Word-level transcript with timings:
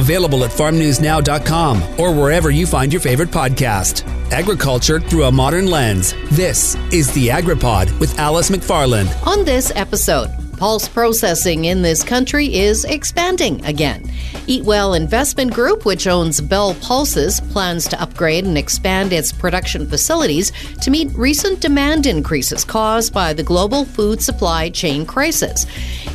Available 0.00 0.44
at 0.44 0.50
farmnewsnow.com 0.50 2.00
or 2.00 2.12
wherever 2.12 2.50
you 2.50 2.66
find 2.66 2.92
your 2.92 3.00
favorite 3.00 3.30
podcast. 3.30 4.06
Agriculture 4.32 4.98
through 4.98 5.24
a 5.24 5.32
modern 5.32 5.66
lens. 5.66 6.14
This 6.30 6.74
is 6.90 7.12
the 7.12 7.28
AgriPod 7.28 7.98
with 8.00 8.18
Alice 8.18 8.48
McFarland. 8.48 9.10
On 9.26 9.44
this 9.44 9.70
episode, 9.76 10.30
pulse 10.60 10.88
processing 10.88 11.64
in 11.64 11.80
this 11.80 12.04
country 12.04 12.54
is 12.54 12.84
expanding 12.84 13.64
again. 13.64 14.02
Eatwell 14.46 14.94
Investment 14.94 15.54
Group, 15.54 15.86
which 15.86 16.06
owns 16.06 16.38
Bell 16.42 16.74
Pulses, 16.82 17.40
plans 17.40 17.88
to 17.88 18.02
upgrade 18.02 18.44
and 18.44 18.58
expand 18.58 19.10
its 19.10 19.32
production 19.32 19.86
facilities 19.86 20.52
to 20.82 20.90
meet 20.90 21.10
recent 21.12 21.60
demand 21.60 22.04
increases 22.04 22.62
caused 22.62 23.14
by 23.14 23.32
the 23.32 23.42
global 23.42 23.86
food 23.86 24.20
supply 24.20 24.68
chain 24.68 25.06
crisis. 25.06 25.64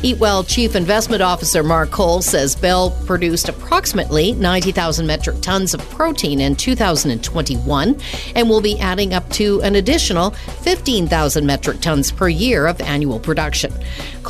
Eatwell 0.02 0.46
Chief 0.46 0.76
Investment 0.76 1.22
Officer 1.22 1.64
Mark 1.64 1.90
Cole 1.90 2.22
says 2.22 2.54
Bell 2.54 2.92
produced 3.04 3.48
approximately 3.48 4.30
90,000 4.34 5.08
metric 5.08 5.40
tons 5.40 5.74
of 5.74 5.80
protein 5.90 6.40
in 6.40 6.54
2021 6.54 8.00
and 8.36 8.48
will 8.48 8.60
be 8.60 8.78
adding 8.78 9.12
up 9.12 9.28
to 9.30 9.60
an 9.62 9.74
additional 9.74 10.30
15,000 10.30 11.44
metric 11.44 11.80
tons 11.80 12.12
per 12.12 12.28
year 12.28 12.68
of 12.68 12.80
annual 12.82 13.18
production. 13.18 13.72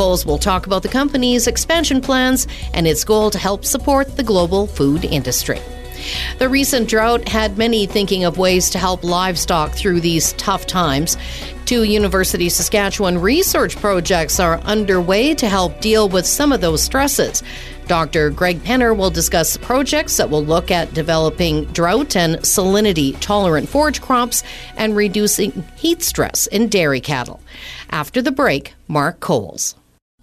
Coles 0.06 0.24
will 0.24 0.38
talk 0.38 0.66
about 0.68 0.84
the 0.84 0.88
company's 0.88 1.48
expansion 1.48 2.00
plans 2.00 2.46
and 2.72 2.86
its 2.86 3.02
goal 3.02 3.28
to 3.28 3.38
help 3.38 3.64
support 3.64 4.16
the 4.16 4.22
global 4.22 4.68
food 4.68 5.04
industry. 5.04 5.58
The 6.38 6.48
recent 6.48 6.88
drought 6.88 7.26
had 7.26 7.58
many 7.58 7.86
thinking 7.86 8.22
of 8.22 8.38
ways 8.38 8.70
to 8.70 8.78
help 8.78 9.02
livestock 9.02 9.72
through 9.72 10.02
these 10.02 10.32
tough 10.34 10.64
times. 10.64 11.16
Two 11.64 11.82
University 11.82 12.48
Saskatchewan 12.48 13.18
research 13.20 13.74
projects 13.74 14.38
are 14.38 14.60
underway 14.60 15.34
to 15.34 15.48
help 15.48 15.80
deal 15.80 16.08
with 16.08 16.24
some 16.24 16.52
of 16.52 16.60
those 16.60 16.84
stresses. 16.84 17.42
Dr. 17.88 18.30
Greg 18.30 18.60
Penner 18.60 18.96
will 18.96 19.10
discuss 19.10 19.56
projects 19.56 20.18
that 20.18 20.30
will 20.30 20.44
look 20.44 20.70
at 20.70 20.94
developing 20.94 21.64
drought 21.72 22.14
and 22.14 22.36
salinity 22.42 23.18
tolerant 23.18 23.68
forage 23.68 24.00
crops 24.00 24.44
and 24.76 24.94
reducing 24.94 25.64
heat 25.74 26.00
stress 26.00 26.46
in 26.46 26.68
dairy 26.68 27.00
cattle. 27.00 27.40
After 27.90 28.22
the 28.22 28.30
break, 28.30 28.74
Mark 28.86 29.18
Coles. 29.18 29.74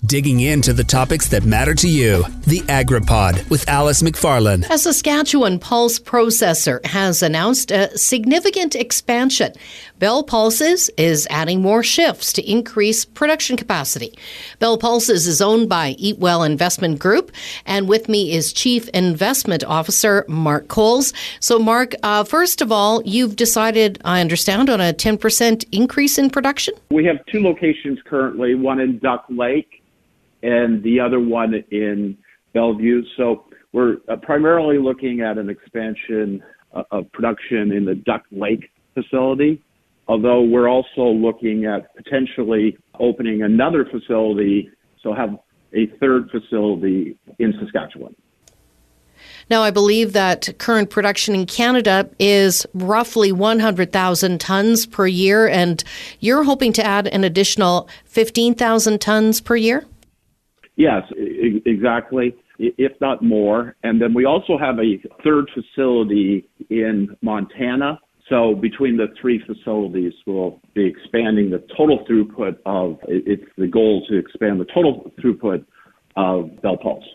Digging 0.05 0.41
into 0.41 0.73
the 0.73 0.83
topics 0.83 1.29
that 1.29 1.45
matter 1.45 1.73
to 1.75 1.87
you. 1.87 2.25
The 2.45 2.59
AgriPod 2.67 3.49
with 3.49 3.69
Alice 3.69 4.01
McFarland. 4.01 4.69
A 4.69 4.77
Saskatchewan 4.77 5.59
pulse 5.59 5.97
processor 5.97 6.85
has 6.85 7.23
announced 7.23 7.71
a 7.71 7.97
significant 7.97 8.75
expansion. 8.75 9.53
Bell 9.99 10.21
Pulses 10.21 10.89
is 10.97 11.25
adding 11.29 11.61
more 11.61 11.83
shifts 11.83 12.33
to 12.33 12.51
increase 12.51 13.05
production 13.05 13.55
capacity. 13.55 14.13
Bell 14.59 14.77
Pulses 14.77 15.25
is 15.25 15.41
owned 15.41 15.69
by 15.69 15.93
Eatwell 15.93 16.45
Investment 16.45 16.99
Group, 16.99 17.31
and 17.65 17.87
with 17.87 18.09
me 18.09 18.33
is 18.33 18.51
Chief 18.51 18.89
Investment 18.89 19.63
Officer 19.63 20.25
Mark 20.27 20.67
Coles. 20.67 21.13
So, 21.39 21.57
Mark, 21.59 21.93
uh, 22.03 22.25
first 22.25 22.61
of 22.61 22.73
all, 22.73 23.01
you've 23.05 23.37
decided, 23.37 24.01
I 24.03 24.19
understand, 24.19 24.69
on 24.69 24.81
a 24.81 24.91
10% 24.91 25.63
increase 25.71 26.17
in 26.17 26.29
production? 26.29 26.73
We 26.91 27.05
have 27.05 27.25
two 27.27 27.41
locations 27.41 27.99
currently, 28.03 28.53
one 28.53 28.81
in 28.81 28.99
Duck 28.99 29.23
Lake 29.29 29.79
and 30.44 30.83
the 30.83 30.99
other 30.99 31.19
one 31.19 31.55
in 31.72 32.17
Bellevue. 32.53 33.02
So 33.17 33.45
we're 33.72 33.97
uh, 34.08 34.17
primarily 34.17 34.77
looking 34.77 35.22
at 35.22 35.38
an 35.38 35.49
expansion 35.49 36.44
uh, 36.73 36.83
of 36.91 37.11
production 37.11 37.72
in 37.72 37.86
the 37.86 37.95
Duck 37.95 38.23
Lake 38.31 38.69
facility, 38.94 39.64
although 40.08 40.41
we're 40.41 40.67
also 40.67 41.05
looking 41.05 41.66
at 41.66 41.95
potentially 41.95 42.77
opening 42.99 43.41
another 43.41 43.86
facility, 43.86 44.69
so 45.02 45.14
have 45.14 45.38
a 45.73 45.88
third 45.99 46.30
facility 46.30 47.17
in 47.39 47.53
Saskatchewan. 47.59 48.16
Now, 49.49 49.61
I 49.61 49.71
believe 49.71 50.14
that 50.14 50.49
current 50.58 50.89
production 50.89 51.36
in 51.36 51.45
Canada 51.45 52.09
is 52.19 52.66
roughly 52.73 53.31
100,000 53.31 54.39
tons 54.39 54.86
per 54.86 55.08
year, 55.08 55.47
and 55.47 55.83
you're 56.19 56.44
hoping 56.44 56.73
to 56.73 56.86
add 56.86 57.08
an 57.08 57.23
additional 57.23 57.89
15,000 58.05 59.02
tons 59.02 59.42
per 59.42 59.55
year? 59.55 59.86
Yes, 60.76 61.04
exactly, 61.16 62.36
if 62.58 62.92
not 63.00 63.23
more. 63.23 63.76
And 63.84 64.02
then 64.02 64.14
we 64.14 64.26
also 64.26 64.58
have 64.58 64.80
a 64.80 65.02
third 65.23 65.50
facility 65.54 66.48
in 66.70 67.16
Montana. 67.22 68.00
So 68.30 68.56
between 68.56 68.98
the 68.98 69.08
three 69.20 69.44
facilities, 69.45 70.14
we'll 70.26 70.60
be 70.73 70.86
expanding 70.86 71.52
the 71.52 71.64
total 71.78 72.06
throughput 72.06 72.58
of, 72.66 72.98
it's 73.08 73.44
the 73.58 73.67
goal 73.67 74.06
to 74.08 74.17
expand 74.17 74.60
the 74.60 74.66
total 74.66 75.11
throughput 75.20 75.66
of 76.16 76.61
Bell 76.61 76.78
Pulse. 76.78 77.05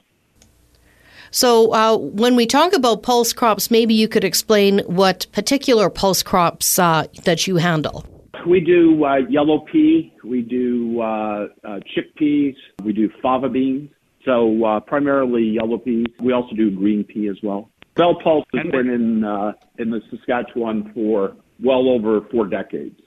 So, 1.30 1.74
uh, 1.74 1.96
when 1.96 2.36
we 2.36 2.46
talk 2.46 2.72
about 2.72 3.02
pulse 3.02 3.34
crops, 3.34 3.70
maybe 3.70 3.92
you 3.92 4.08
could 4.08 4.24
explain 4.24 4.78
what 4.86 5.26
particular 5.32 5.90
pulse 5.90 6.22
crops 6.22 6.78
uh, 6.78 7.06
that 7.24 7.46
you 7.46 7.56
handle. 7.56 8.06
We 8.46 8.60
do 8.60 9.04
uh, 9.04 9.16
yellow 9.28 9.64
pea, 9.70 10.12
we 10.24 10.42
do 10.42 11.00
uh, 11.00 11.46
uh, 11.64 11.80
chickpeas, 11.96 12.54
we 12.84 12.92
do 12.92 13.10
fava 13.22 13.48
beans. 13.48 13.90
So 14.24 14.64
uh, 14.64 14.80
primarily 14.80 15.42
yellow 15.42 15.78
peas. 15.78 16.06
We 16.20 16.32
also 16.32 16.54
do 16.54 16.70
green 16.70 17.04
pea 17.04 17.28
as 17.28 17.36
well. 17.42 17.70
Bell 17.94 18.16
Pulse 18.22 18.44
has 18.54 18.70
been 18.70 18.88
in 18.88 19.24
uh, 19.24 19.52
in 19.78 19.90
the 19.90 20.00
Saskatchewan 20.10 20.92
for 20.94 21.34
well 21.62 21.88
over 21.88 22.20
four 22.30 22.46
decades. 22.46 23.00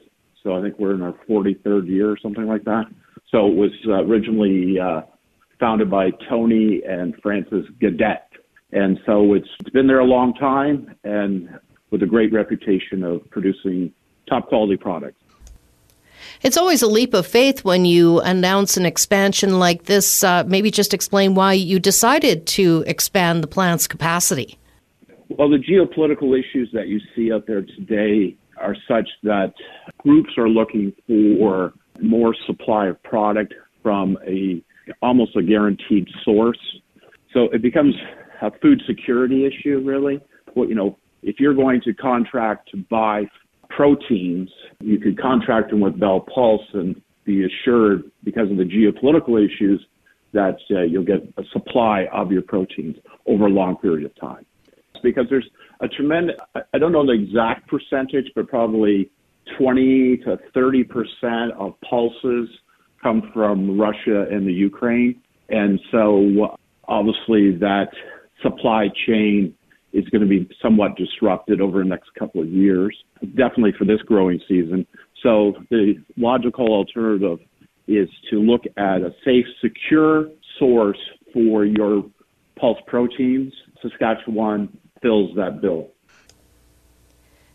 So 0.44 0.56
I 0.56 0.62
think 0.62 0.80
we're 0.80 0.96
in 0.96 1.02
our 1.02 1.16
43rd 1.30 1.88
year 1.88 2.10
or 2.10 2.18
something 2.22 2.48
like 2.48 2.64
that. 2.66 2.86
So 3.30 3.48
it 3.48 3.56
was 3.56 3.72
uh, 3.88 4.04
originally 4.04 4.80
uh, 4.80 5.02
founded 5.60 5.90
by 5.90 6.10
Tony 6.28 6.82
and 6.88 7.16
Francis 7.22 7.66
Gadet. 7.82 8.24
And 8.74 9.00
so 9.06 9.34
it's, 9.34 9.48
it's 9.60 9.70
been 9.70 9.88
there 9.88 10.00
a 10.00 10.06
long 10.06 10.34
time 10.34 10.96
and 11.04 11.50
with 11.92 12.04
a 12.04 12.06
great 12.06 12.34
reputation 12.34 13.04
of 13.04 13.30
producing 13.30 13.94
top 14.28 14.48
quality 14.48 14.78
products. 14.78 15.21
It's 16.44 16.58
always 16.58 16.82
a 16.82 16.88
leap 16.88 17.14
of 17.14 17.28
faith 17.28 17.64
when 17.64 17.86
you 17.86 18.20
announce 18.20 18.76
an 18.76 18.86
expansion 18.86 19.60
like 19.60 19.84
this. 19.84 20.24
Uh, 20.24 20.44
maybe 20.48 20.72
just 20.72 20.92
explain 20.94 21.36
why 21.36 21.54
you 21.54 21.80
decided 21.80 22.48
to 22.48 22.84
expand 22.88 23.44
the 23.44 23.48
plant's 23.48 23.88
capacity. 23.88 24.58
Well, 25.30 25.50
the 25.50 25.58
geopolitical 25.58 26.38
issues 26.38 26.70
that 26.74 26.88
you 26.88 27.00
see 27.16 27.32
out 27.32 27.46
there 27.46 27.62
today 27.62 28.36
are 28.60 28.76
such 28.88 29.08
that 29.24 29.54
groups 30.00 30.32
are 30.38 30.50
looking 30.50 30.94
for 31.08 31.74
more 32.02 32.36
supply 32.48 32.88
of 32.88 33.02
product 33.04 33.54
from 33.84 34.18
a 34.28 34.64
almost 35.04 35.36
a 35.36 35.44
guaranteed 35.44 36.08
source. 36.24 36.60
So 37.34 37.50
it 37.54 37.62
becomes 37.62 37.96
a 38.42 38.52
food 38.62 38.82
security 38.88 39.46
issue, 39.46 39.80
really. 39.86 40.20
Well, 40.56 40.68
you 40.68 40.76
know, 40.76 40.98
if 41.22 41.40
you're 41.40 41.54
going 41.54 41.82
to 41.82 41.94
contract 41.94 42.72
to 42.72 42.78
buy 42.78 43.26
proteins, 43.76 44.50
you 44.80 45.00
could 45.00 45.20
contract 45.20 45.70
them 45.70 45.80
with 45.80 46.00
Bell 46.00 46.20
Pulse 46.34 46.68
and 46.74 47.02
be 47.26 47.46
assured, 47.46 48.04
because 48.24 48.50
of 48.50 48.58
the 48.58 48.64
geopolitical 48.64 49.44
issues, 49.44 49.86
that 50.34 50.58
uh, 50.72 50.82
you'll 50.82 51.06
get 51.06 51.22
a 51.38 51.44
supply 51.52 52.06
of 52.14 52.32
your 52.32 52.42
proteins 52.42 52.96
over 53.28 53.46
a 53.46 53.50
long 53.50 53.76
period 53.78 54.06
of 54.06 54.16
time. 54.20 54.46
Because 55.04 55.26
there's 55.30 55.48
a 55.82 55.88
tremendous, 55.88 56.36
I 56.74 56.78
don't 56.78 56.92
know 56.92 57.06
the 57.06 57.14
exact 57.14 57.68
percentage, 57.68 58.32
but 58.36 58.48
probably 58.48 59.10
20 59.58 60.18
to 60.26 60.38
30 60.54 60.84
percent 60.84 61.52
of 61.58 61.74
pulses 61.82 62.48
come 63.02 63.32
from 63.34 63.80
Russia 63.80 64.28
and 64.32 64.48
the 64.48 64.54
Ukraine. 64.54 65.20
And 65.50 65.80
so 65.92 66.56
obviously 66.88 67.58
that 67.58 67.88
supply 68.42 68.88
chain 69.08 69.56
is 69.94 70.08
going 70.10 70.22
to 70.22 70.28
be 70.28 70.50
somewhat 70.62 70.96
disrupted 70.96 71.62
over 71.62 71.80
the 71.80 71.86
next 71.86 72.14
couple 72.18 72.42
of 72.42 72.48
years, 72.48 72.98
definitely 73.36 73.74
for 73.78 73.86
this 73.86 74.02
growing 74.04 74.40
season. 74.48 74.86
So 75.22 75.54
the 75.70 75.96
logical 76.18 76.68
alternative 76.68 77.40
is 77.88 78.10
to 78.30 78.40
look 78.40 78.64
at 78.78 79.02
a 79.02 79.14
safe, 79.26 79.46
secure 79.62 80.30
source 80.58 81.00
for 81.34 81.66
your 81.66 82.06
pulse 82.56 82.80
proteins. 82.88 83.54
Saskatchewan 83.82 84.78
fills 85.02 85.36
that 85.36 85.62
bill. 85.62 85.92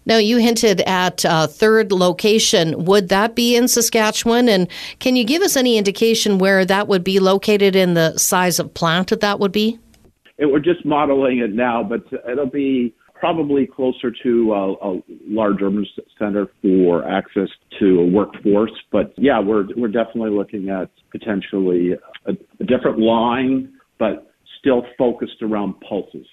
Now, 0.05 0.19
you 0.19 0.37
hinted 0.37 0.83
at 0.83 1.25
a 1.25 1.49
third 1.49 1.91
location. 1.91 2.85
Would 2.85 3.09
that 3.09 3.35
be 3.35 3.57
in 3.57 3.67
Saskatchewan? 3.67 4.49
And 4.49 4.69
can 5.01 5.17
you 5.17 5.25
give 5.25 5.43
us 5.43 5.57
any 5.57 5.77
indication 5.77 6.39
where 6.39 6.65
that 6.65 6.87
would 6.87 7.03
be 7.03 7.19
located 7.19 7.75
in 7.75 7.95
the 7.95 8.17
size 8.17 8.61
of 8.61 8.73
plant 8.73 9.09
that 9.09 9.21
that 9.21 9.41
would 9.41 9.51
be? 9.51 9.81
It, 10.39 10.47
we're 10.47 10.61
just 10.61 10.85
modeling 10.85 11.39
it 11.39 11.53
now, 11.55 11.83
but 11.83 12.05
it'll 12.31 12.47
be 12.47 12.95
probably 13.15 13.67
closer 13.67 14.13
to 14.23 14.53
a, 14.53 14.73
a 14.75 15.03
large 15.27 15.63
urban 15.63 15.87
center 16.19 16.49
for 16.63 17.07
access 17.09 17.49
to 17.79 18.01
a 18.01 18.07
workforce. 18.07 18.73
But 18.93 19.15
yeah, 19.17 19.41
we're 19.41 19.67
we're 19.77 19.89
definitely 19.89 20.31
looking 20.31 20.69
at 20.69 20.91
potentially 21.11 21.93
a, 22.27 22.33
a 22.33 22.65
different 22.65 22.99
line, 22.99 23.73
but 23.99 24.33
still 24.59 24.85
focused 24.99 25.43
around 25.43 25.81
pulses. 25.81 26.27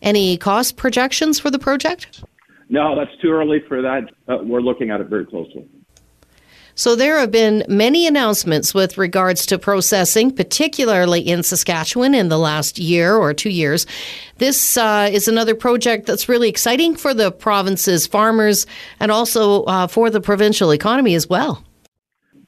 Any 0.00 0.36
cost 0.36 0.76
projections 0.76 1.40
for 1.40 1.50
the 1.50 1.58
project? 1.58 2.22
No, 2.68 2.94
that's 2.94 3.10
too 3.20 3.30
early 3.30 3.60
for 3.66 3.82
that. 3.82 4.10
Uh, 4.28 4.38
we're 4.42 4.60
looking 4.60 4.90
at 4.90 5.00
it 5.00 5.08
very 5.08 5.24
closely. 5.24 5.66
So 6.78 6.94
there 6.94 7.18
have 7.18 7.32
been 7.32 7.64
many 7.68 8.06
announcements 8.06 8.72
with 8.72 8.96
regards 8.96 9.46
to 9.46 9.58
processing, 9.58 10.30
particularly 10.30 11.20
in 11.20 11.42
Saskatchewan 11.42 12.14
in 12.14 12.28
the 12.28 12.38
last 12.38 12.78
year 12.78 13.16
or 13.16 13.34
two 13.34 13.50
years. 13.50 13.84
This 14.36 14.76
uh, 14.76 15.10
is 15.10 15.26
another 15.26 15.56
project 15.56 16.06
that's 16.06 16.28
really 16.28 16.48
exciting 16.48 16.94
for 16.94 17.12
the 17.12 17.32
province's 17.32 18.06
farmers 18.06 18.64
and 19.00 19.10
also 19.10 19.64
uh, 19.64 19.88
for 19.88 20.08
the 20.08 20.20
provincial 20.20 20.72
economy 20.72 21.16
as 21.16 21.28
well. 21.28 21.64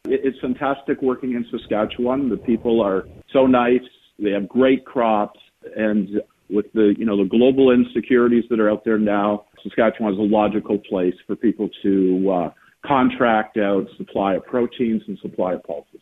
It's 0.04 0.38
fantastic 0.38 1.02
working 1.02 1.32
in 1.32 1.44
Saskatchewan. 1.50 2.28
The 2.28 2.36
people 2.36 2.80
are 2.80 3.08
so 3.32 3.48
nice. 3.48 3.82
They 4.20 4.30
have 4.30 4.48
great 4.48 4.84
crops, 4.84 5.40
and 5.76 6.22
with 6.48 6.72
the 6.72 6.94
you 6.96 7.04
know 7.04 7.16
the 7.16 7.28
global 7.28 7.72
insecurities 7.72 8.44
that 8.50 8.60
are 8.60 8.70
out 8.70 8.84
there 8.84 8.98
now, 8.98 9.46
Saskatchewan 9.64 10.12
is 10.12 10.20
a 10.20 10.22
logical 10.22 10.78
place 10.78 11.14
for 11.26 11.34
people 11.34 11.68
to 11.82 12.30
uh, 12.30 12.50
contract 12.86 13.58
out 13.58 13.86
supply 13.96 14.34
of 14.34 14.46
proteins 14.46 15.02
and 15.06 15.18
supply 15.18 15.54
of 15.54 15.62
pulses. 15.64 16.00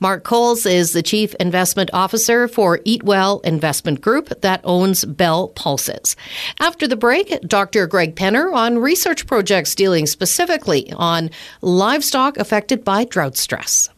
Mark 0.00 0.24
Coles 0.24 0.66
is 0.66 0.92
the 0.92 1.02
Chief 1.02 1.34
Investment 1.36 1.90
Officer 1.92 2.48
for 2.48 2.78
Eatwell 2.78 3.44
Investment 3.44 4.00
Group 4.00 4.28
that 4.40 4.60
owns 4.64 5.04
Bell 5.04 5.48
Pulses. 5.48 6.16
After 6.60 6.86
the 6.86 6.96
break, 6.96 7.40
Dr. 7.42 7.86
Greg 7.86 8.14
Penner 8.14 8.52
on 8.52 8.78
research 8.78 9.26
projects 9.26 9.74
dealing 9.74 10.06
specifically 10.06 10.92
on 10.92 11.30
livestock 11.62 12.36
affected 12.36 12.84
by 12.84 13.04
drought 13.04 13.36
stress. 13.36 13.88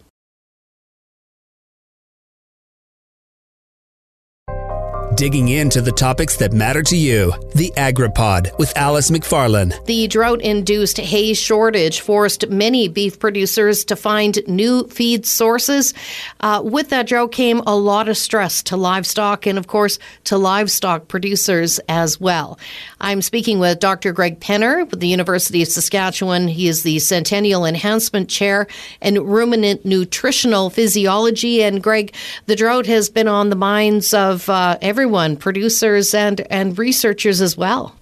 Digging 5.17 5.51
into 5.51 5.81
the 5.81 5.93
topics 5.93 6.37
that 6.39 6.53
matter 6.53 6.83
to 6.83 6.97
you. 6.97 7.33
The 7.55 7.73
AgriPod 7.77 8.59
with 8.59 8.77
Alice 8.77 9.13
McFarland. 9.13 9.85
The 9.87 10.09
drought 10.09 10.43
induced 10.43 10.99
hay 10.99 11.35
shortage 11.35 12.01
forced 12.01 12.49
many 12.49 12.89
beef 12.89 13.21
producers 13.21 13.85
to 13.85 13.95
find 13.95 14.41
new 14.49 14.89
feed 14.89 15.25
sources. 15.25 15.95
Uh, 16.41 16.63
with 16.65 16.89
that 16.89 17.07
drought 17.07 17.31
came 17.31 17.61
a 17.61 17.77
lot 17.77 18.09
of 18.09 18.17
stress 18.17 18.61
to 18.65 18.77
livestock 18.77 19.47
and, 19.47 19.57
of 19.57 19.69
course, 19.69 20.01
to 20.25 20.37
livestock 20.37 21.07
producers 21.07 21.79
as 21.89 22.21
well. 22.21 22.59
I'm 23.01 23.23
speaking 23.23 23.61
with 23.61 23.79
Dr. 23.79 24.13
Greg 24.13 24.41
Penner 24.41 24.91
with 24.91 24.99
the 24.99 25.09
University 25.09 25.63
of 25.63 25.69
Saskatchewan. 25.69 26.49
He 26.49 26.67
is 26.67 26.83
the 26.83 26.99
Centennial 26.99 27.65
Enhancement 27.65 28.29
Chair 28.29 28.67
in 29.01 29.25
Ruminant 29.25 29.85
Nutritional 29.85 30.71
Physiology. 30.71 31.63
And, 31.63 31.81
Greg, 31.81 32.13
the 32.47 32.57
drought 32.57 32.87
has 32.87 33.09
been 33.09 33.29
on 33.29 33.51
the 33.51 33.57
minds 33.57 34.13
of 34.13 34.49
uh, 34.49 34.77
everyone 34.83 35.04
everyone, 35.05 35.37
producers 35.37 36.15
and, 36.15 36.41
and 36.51 36.79
researchers 36.79 37.43
as 37.43 37.59
well? 37.59 37.95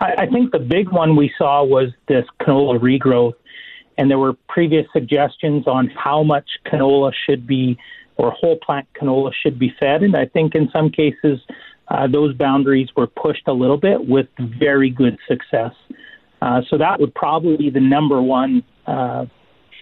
I, 0.00 0.12
I 0.20 0.26
think 0.28 0.50
the 0.50 0.58
big 0.58 0.90
one 0.90 1.14
we 1.14 1.30
saw 1.36 1.62
was 1.62 1.90
this 2.08 2.24
canola 2.40 2.78
regrowth. 2.78 3.34
And 3.98 4.10
there 4.10 4.18
were 4.18 4.32
previous 4.48 4.86
suggestions 4.94 5.66
on 5.66 5.88
how 5.88 6.22
much 6.22 6.48
canola 6.64 7.12
should 7.26 7.46
be, 7.46 7.76
or 8.16 8.30
whole 8.30 8.56
plant 8.56 8.88
canola 8.98 9.30
should 9.42 9.58
be 9.58 9.74
fed. 9.78 10.02
And 10.02 10.16
I 10.16 10.24
think 10.24 10.54
in 10.54 10.70
some 10.72 10.88
cases, 10.88 11.38
uh, 11.88 12.06
those 12.06 12.34
boundaries 12.34 12.88
were 12.96 13.08
pushed 13.08 13.46
a 13.46 13.52
little 13.52 13.76
bit 13.76 14.08
with 14.08 14.28
very 14.38 14.88
good 14.88 15.18
success. 15.28 15.74
Uh, 16.40 16.62
so 16.70 16.78
that 16.78 16.98
would 16.98 17.14
probably 17.14 17.58
be 17.58 17.68
the 17.68 17.78
number 17.78 18.22
one 18.22 18.62
uh, 18.86 19.26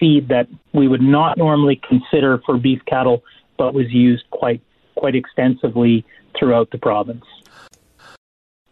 feed 0.01 0.27
that 0.31 0.49
we 0.75 0.89
would 0.89 1.01
not 1.01 1.39
normally 1.39 1.81
consider 1.89 2.43
for 2.45 2.59
beef 2.59 2.81
cattle, 2.89 3.23
but 3.57 3.73
was 3.73 3.87
used 3.93 4.25
quite 4.31 4.61
quite 4.97 5.15
extensively 5.15 6.05
throughout 6.39 6.71
the 6.71 6.79
province. 6.79 7.25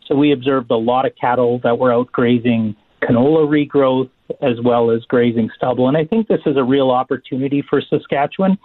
So 0.07 0.15
we 0.15 0.33
observed 0.33 0.71
a 0.71 0.77
lot 0.77 1.07
of 1.07 1.13
cattle 1.21 1.61
that 1.65 1.79
were 1.79 1.93
out 1.93 2.11
grazing 2.13 2.75
canola 3.03 3.47
regrowth 3.47 4.11
as 4.41 4.61
well 4.63 4.91
as 4.91 5.03
grazing 5.05 5.51
stubble. 5.57 5.89
And 5.89 5.97
I 5.97 6.05
think 6.05 6.29
this 6.29 6.41
is 6.47 6.57
a 6.57 6.65
real 6.65 6.91
opportunity 6.91 7.63
for 7.69 7.81
Saskatchewan 7.81 8.59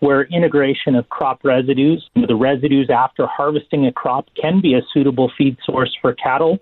where 0.00 0.24
integration 0.24 0.94
of 0.94 1.08
crop 1.08 1.40
residues, 1.44 2.08
the 2.14 2.36
residues 2.36 2.88
after 2.88 3.26
harvesting 3.26 3.86
a 3.86 3.92
crop, 3.92 4.26
can 4.40 4.60
be 4.60 4.74
a 4.74 4.80
suitable 4.92 5.30
feed 5.36 5.56
source 5.64 5.94
for 6.00 6.14
cattle. 6.14 6.58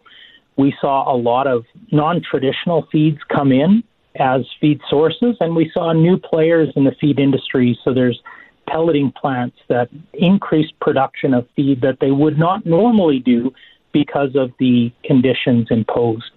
We 0.56 0.74
saw 0.80 1.12
a 1.12 1.16
lot 1.16 1.46
of 1.46 1.64
non 1.92 2.22
traditional 2.28 2.86
feeds 2.90 3.18
come 3.28 3.52
in 3.52 3.84
as 4.18 4.42
feed 4.60 4.80
sources, 4.88 5.36
and 5.40 5.54
we 5.54 5.70
saw 5.74 5.92
new 5.92 6.18
players 6.18 6.70
in 6.76 6.84
the 6.84 6.94
feed 6.98 7.18
industry. 7.18 7.78
So 7.84 7.92
there's 7.92 8.18
pelleting 8.68 9.12
plants 9.12 9.56
that 9.68 9.88
increase 10.14 10.70
production 10.80 11.34
of 11.34 11.46
feed 11.54 11.80
that 11.82 11.98
they 12.00 12.10
would 12.10 12.38
not 12.38 12.66
normally 12.66 13.18
do 13.18 13.52
because 13.92 14.34
of 14.34 14.52
the 14.58 14.92
conditions 15.04 15.68
imposed. 15.70 16.30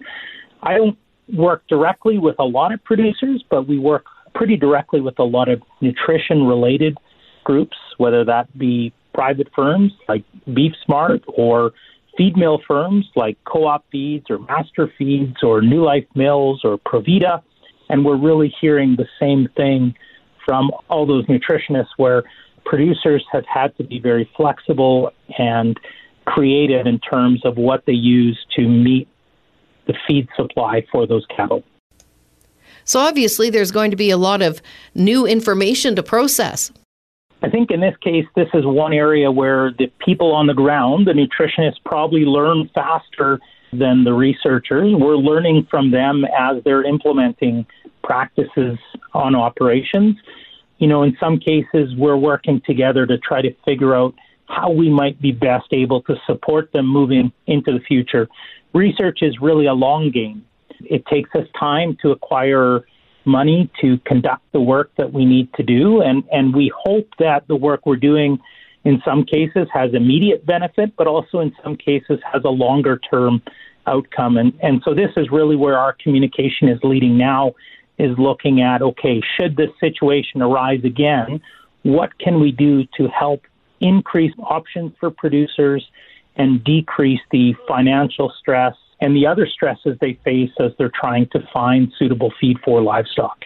I 0.62 0.76
don't 0.76 0.98
work 1.32 1.62
directly 1.68 2.18
with 2.18 2.36
a 2.38 2.44
lot 2.44 2.72
of 2.72 2.82
producers, 2.84 3.44
but 3.50 3.68
we 3.68 3.78
work 3.78 4.04
pretty 4.34 4.56
directly 4.56 5.00
with 5.00 5.18
a 5.18 5.24
lot 5.24 5.48
of 5.48 5.62
nutrition 5.80 6.46
related 6.46 6.96
groups, 7.44 7.76
whether 7.98 8.24
that 8.24 8.46
be 8.58 8.92
private 9.12 9.48
firms 9.54 9.92
like 10.08 10.24
Beef 10.54 10.72
Smart 10.84 11.22
or 11.26 11.72
feed 12.16 12.36
mill 12.36 12.60
firms 12.66 13.06
like 13.16 13.36
Co 13.44 13.66
op 13.66 13.84
Feeds 13.90 14.26
or 14.30 14.38
Master 14.38 14.92
Feeds 14.98 15.42
or 15.42 15.60
New 15.60 15.84
Life 15.84 16.06
Mills 16.14 16.60
or 16.64 16.78
Provita. 16.78 17.42
And 17.88 18.04
we're 18.04 18.16
really 18.16 18.54
hearing 18.60 18.96
the 18.96 19.08
same 19.18 19.48
thing 19.56 19.94
from 20.50 20.72
all 20.88 21.06
those 21.06 21.24
nutritionists 21.26 21.90
where 21.96 22.24
producers 22.64 23.24
have 23.30 23.44
had 23.46 23.68
to 23.76 23.84
be 23.84 24.00
very 24.00 24.28
flexible 24.36 25.12
and 25.38 25.78
creative 26.24 26.88
in 26.88 26.98
terms 26.98 27.40
of 27.44 27.56
what 27.56 27.86
they 27.86 27.92
use 27.92 28.36
to 28.56 28.66
meet 28.66 29.06
the 29.86 29.94
feed 30.08 30.26
supply 30.34 30.84
for 30.90 31.06
those 31.06 31.24
cattle. 31.26 31.62
So 32.82 32.98
obviously, 32.98 33.48
there's 33.48 33.70
going 33.70 33.92
to 33.92 33.96
be 33.96 34.10
a 34.10 34.16
lot 34.16 34.42
of 34.42 34.60
new 34.92 35.24
information 35.24 35.94
to 35.94 36.02
process. 36.02 36.72
I 37.42 37.48
think 37.48 37.70
in 37.70 37.78
this 37.78 37.94
case, 38.02 38.26
this 38.34 38.48
is 38.52 38.66
one 38.66 38.92
area 38.92 39.30
where 39.30 39.70
the 39.78 39.86
people 40.04 40.32
on 40.32 40.48
the 40.48 40.54
ground, 40.54 41.06
the 41.06 41.12
nutritionists, 41.12 41.76
probably 41.84 42.24
learn 42.24 42.68
faster 42.74 43.38
than 43.72 44.04
the 44.04 44.12
researchers. 44.12 44.92
We're 44.94 45.16
learning 45.16 45.68
from 45.70 45.90
them 45.90 46.24
as 46.24 46.62
they're 46.64 46.84
implementing 46.84 47.66
practices 48.02 48.78
on 49.14 49.34
operations. 49.34 50.16
You 50.78 50.88
know, 50.88 51.02
in 51.02 51.16
some 51.20 51.38
cases, 51.38 51.94
we're 51.96 52.16
working 52.16 52.62
together 52.66 53.06
to 53.06 53.18
try 53.18 53.42
to 53.42 53.54
figure 53.64 53.94
out 53.94 54.14
how 54.48 54.70
we 54.70 54.90
might 54.90 55.20
be 55.20 55.30
best 55.30 55.66
able 55.72 56.02
to 56.02 56.16
support 56.26 56.72
them 56.72 56.86
moving 56.86 57.32
into 57.46 57.72
the 57.72 57.80
future. 57.80 58.28
Research 58.74 59.18
is 59.22 59.40
really 59.40 59.66
a 59.66 59.74
long 59.74 60.10
game. 60.10 60.44
It 60.80 61.04
takes 61.06 61.30
us 61.34 61.46
time 61.58 61.96
to 62.02 62.10
acquire 62.10 62.84
money 63.24 63.70
to 63.80 63.98
conduct 64.06 64.42
the 64.52 64.60
work 64.60 64.90
that 64.96 65.12
we 65.12 65.24
need 65.24 65.52
to 65.54 65.62
do, 65.62 66.00
and, 66.00 66.24
and 66.32 66.54
we 66.54 66.72
hope 66.74 67.08
that 67.18 67.46
the 67.48 67.56
work 67.56 67.84
we're 67.84 67.96
doing 67.96 68.38
in 68.84 69.00
some 69.04 69.24
cases 69.24 69.68
has 69.72 69.92
immediate 69.94 70.44
benefit, 70.46 70.96
but 70.96 71.06
also 71.06 71.40
in 71.40 71.54
some 71.62 71.76
cases 71.76 72.18
has 72.32 72.42
a 72.44 72.50
longer 72.50 72.98
term 72.98 73.42
outcome. 73.86 74.36
And, 74.36 74.52
and 74.62 74.82
so 74.84 74.94
this 74.94 75.10
is 75.16 75.30
really 75.30 75.56
where 75.56 75.78
our 75.78 75.94
communication 75.94 76.68
is 76.68 76.78
leading 76.82 77.16
now 77.18 77.54
is 77.98 78.16
looking 78.18 78.62
at 78.62 78.80
okay, 78.80 79.20
should 79.38 79.56
this 79.56 79.70
situation 79.78 80.40
arise 80.40 80.82
again, 80.84 81.40
what 81.82 82.18
can 82.18 82.40
we 82.40 82.52
do 82.52 82.84
to 82.96 83.08
help 83.08 83.42
increase 83.80 84.32
options 84.38 84.92
for 85.00 85.10
producers 85.10 85.86
and 86.36 86.62
decrease 86.64 87.20
the 87.30 87.54
financial 87.66 88.32
stress 88.38 88.74
and 89.00 89.16
the 89.16 89.26
other 89.26 89.46
stresses 89.46 89.96
they 90.00 90.18
face 90.24 90.50
as 90.60 90.72
they're 90.78 90.92
trying 90.94 91.26
to 91.32 91.40
find 91.52 91.92
suitable 91.98 92.32
feed 92.40 92.58
for 92.64 92.82
livestock. 92.82 93.44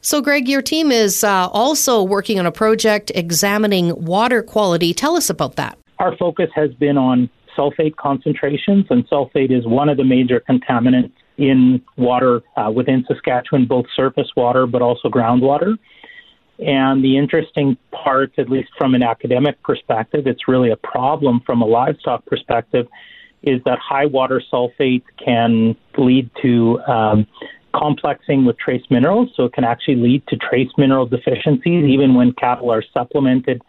So, 0.00 0.20
Greg, 0.20 0.48
your 0.48 0.62
team 0.62 0.92
is 0.92 1.24
uh, 1.24 1.48
also 1.48 2.02
working 2.02 2.38
on 2.38 2.46
a 2.46 2.52
project 2.52 3.10
examining 3.14 4.04
water 4.04 4.42
quality. 4.42 4.94
Tell 4.94 5.16
us 5.16 5.28
about 5.28 5.56
that. 5.56 5.78
Our 5.98 6.16
focus 6.16 6.50
has 6.54 6.72
been 6.74 6.96
on 6.96 7.28
sulfate 7.56 7.96
concentrations, 7.96 8.86
and 8.90 9.08
sulfate 9.08 9.50
is 9.50 9.66
one 9.66 9.88
of 9.88 9.96
the 9.96 10.04
major 10.04 10.40
contaminants 10.48 11.12
in 11.36 11.82
water 11.96 12.42
uh, 12.56 12.70
within 12.70 13.04
Saskatchewan, 13.08 13.66
both 13.66 13.86
surface 13.96 14.28
water 14.36 14.66
but 14.66 14.82
also 14.82 15.08
groundwater. 15.08 15.76
And 16.58 17.04
the 17.04 17.16
interesting 17.16 17.76
part, 17.92 18.32
at 18.38 18.48
least 18.48 18.70
from 18.76 18.94
an 18.94 19.02
academic 19.02 19.62
perspective, 19.62 20.26
it's 20.26 20.48
really 20.48 20.70
a 20.70 20.76
problem 20.76 21.40
from 21.46 21.62
a 21.62 21.66
livestock 21.66 22.26
perspective, 22.26 22.88
is 23.42 23.60
that 23.64 23.78
high 23.78 24.06
water 24.06 24.42
sulfate 24.52 25.04
can 25.24 25.76
lead 25.96 26.28
to 26.42 26.80
um, 26.80 27.26
complexing 27.74 28.44
with 28.44 28.58
trace 28.58 28.82
minerals. 28.90 29.30
So 29.36 29.44
it 29.44 29.52
can 29.52 29.64
actually 29.64 29.96
lead 29.96 30.26
to 30.28 30.36
trace 30.36 30.70
mineral 30.76 31.06
deficiencies, 31.06 31.84
even 31.84 32.14
when 32.14 32.32
cattle 32.32 32.70
are 32.70 32.82
supplemented 32.92 33.62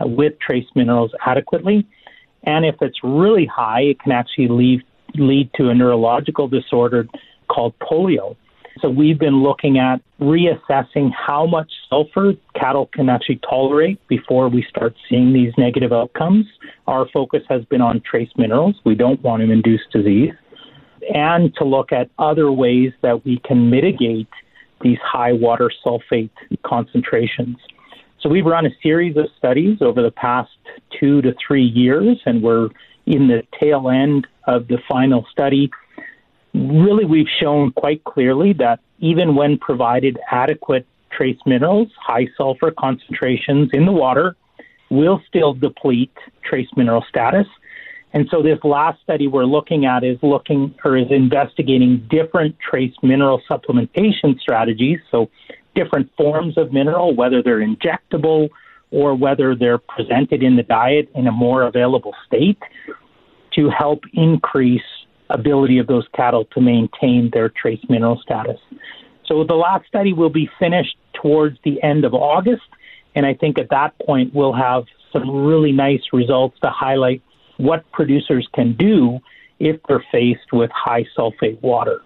with 0.00 0.38
trace 0.38 0.66
minerals 0.74 1.12
adequately. 1.26 1.86
And 2.44 2.64
if 2.64 2.76
it's 2.80 2.98
really 3.02 3.46
high, 3.46 3.82
it 3.82 4.00
can 4.00 4.12
actually 4.12 4.48
lead 4.48 4.82
lead 5.14 5.50
to 5.54 5.70
a 5.70 5.74
neurological 5.74 6.48
disorder 6.48 7.08
called 7.48 7.74
polio. 7.78 8.36
So 8.80 8.88
we've 8.88 9.18
been 9.18 9.42
looking 9.42 9.78
at 9.78 10.00
reassessing 10.20 11.10
how 11.12 11.46
much 11.46 11.70
sulfur 11.88 12.34
cattle 12.54 12.88
can 12.92 13.08
actually 13.08 13.40
tolerate 13.48 14.06
before 14.06 14.48
we 14.48 14.64
start 14.68 14.94
seeing 15.08 15.32
these 15.32 15.52
negative 15.58 15.92
outcomes. 15.92 16.46
Our 16.86 17.08
focus 17.08 17.42
has 17.48 17.64
been 17.64 17.80
on 17.80 18.02
trace 18.08 18.30
minerals. 18.36 18.76
We 18.84 18.94
don't 18.94 19.20
want 19.22 19.42
to 19.42 19.50
induce 19.50 19.80
disease. 19.92 20.32
And 21.14 21.54
to 21.56 21.64
look 21.64 21.92
at 21.92 22.10
other 22.18 22.50
ways 22.50 22.92
that 23.02 23.24
we 23.24 23.38
can 23.38 23.70
mitigate 23.70 24.28
these 24.80 24.98
high 25.02 25.32
water 25.32 25.70
sulfate 25.84 26.30
concentrations. 26.64 27.56
So 28.20 28.28
we've 28.28 28.46
run 28.46 28.66
a 28.66 28.70
series 28.82 29.16
of 29.16 29.26
studies 29.36 29.78
over 29.80 30.02
the 30.02 30.10
past 30.10 30.50
two 30.98 31.22
to 31.22 31.34
three 31.46 31.64
years, 31.64 32.18
and 32.26 32.42
we're 32.42 32.68
in 33.06 33.28
the 33.28 33.42
tail 33.58 33.88
end 33.88 34.26
of 34.46 34.68
the 34.68 34.78
final 34.88 35.24
study. 35.30 35.70
Really, 36.54 37.04
we've 37.04 37.28
shown 37.40 37.72
quite 37.72 38.02
clearly 38.04 38.52
that 38.54 38.80
even 38.98 39.34
when 39.34 39.58
provided 39.58 40.18
adequate 40.30 40.86
trace 41.10 41.38
minerals, 41.46 41.88
high 42.00 42.26
sulfur 42.36 42.70
concentrations 42.70 43.70
in 43.72 43.86
the 43.86 43.92
water 43.92 44.36
will 44.90 45.22
still 45.28 45.54
deplete 45.54 46.12
trace 46.44 46.68
mineral 46.76 47.04
status. 47.08 47.46
And 48.12 48.26
so 48.30 48.42
this 48.42 48.58
last 48.64 49.02
study 49.02 49.26
we're 49.26 49.44
looking 49.44 49.84
at 49.84 50.02
is 50.02 50.18
looking 50.22 50.74
or 50.84 50.96
is 50.96 51.10
investigating 51.10 52.06
different 52.10 52.56
trace 52.58 52.94
mineral 53.02 53.42
supplementation 53.50 54.38
strategies. 54.40 54.98
So 55.10 55.30
different 55.74 56.10
forms 56.16 56.56
of 56.56 56.72
mineral, 56.72 57.14
whether 57.14 57.42
they're 57.42 57.60
injectable 57.60 58.48
or 58.90 59.14
whether 59.14 59.54
they're 59.54 59.78
presented 59.78 60.42
in 60.42 60.56
the 60.56 60.62
diet 60.62 61.10
in 61.14 61.26
a 61.26 61.32
more 61.32 61.62
available 61.62 62.14
state 62.26 62.58
to 63.54 63.68
help 63.68 64.04
increase 64.14 64.82
ability 65.30 65.78
of 65.78 65.86
those 65.86 66.06
cattle 66.14 66.46
to 66.46 66.60
maintain 66.60 67.30
their 67.32 67.50
trace 67.50 67.80
mineral 67.88 68.18
status. 68.22 68.58
So 69.26 69.44
the 69.44 69.54
last 69.54 69.86
study 69.86 70.14
will 70.14 70.30
be 70.30 70.48
finished 70.58 70.96
towards 71.12 71.58
the 71.64 71.82
end 71.82 72.06
of 72.06 72.14
August, 72.14 72.62
and 73.14 73.26
I 73.26 73.34
think 73.34 73.58
at 73.58 73.68
that 73.70 73.98
point 73.98 74.34
we'll 74.34 74.54
have 74.54 74.84
some 75.12 75.44
really 75.44 75.72
nice 75.72 76.00
results 76.12 76.58
to 76.60 76.70
highlight 76.70 77.22
what 77.58 77.90
producers 77.92 78.48
can 78.54 78.72
do 78.72 79.20
if 79.60 79.80
they're 79.86 80.04
faced 80.10 80.52
with 80.52 80.70
high 80.72 81.04
sulfate 81.16 81.60
water. 81.62 82.00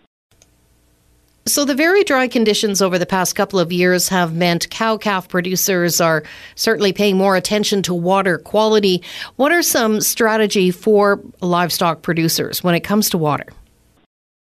So, 1.45 1.65
the 1.65 1.75
very 1.75 2.05
dry 2.05 2.29
conditions 2.29 2.81
over 2.81 3.01
the 3.01 3.07
past 3.07 3.35
couple 3.35 3.59
of 3.59 3.73
years 3.73 4.09
have 4.11 4.33
meant 4.33 4.71
cow 4.71 4.97
calf 4.97 5.29
producers 5.29 6.01
are 6.01 6.23
certainly 6.55 6.93
paying 6.93 7.17
more 7.17 7.35
attention 7.35 7.83
to 7.83 7.95
water 7.95 8.39
quality. 8.39 9.03
What 9.37 9.51
are 9.51 9.63
some 9.63 10.01
strategy 10.01 10.71
for 10.71 11.21
livestock 11.41 12.03
producers 12.03 12.63
when 12.63 12.77
it 12.77 12.81
comes 12.81 13.11
to 13.11 13.19
water? 13.19 13.47